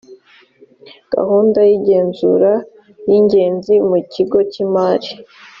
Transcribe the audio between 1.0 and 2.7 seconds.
gahunda y’igenzura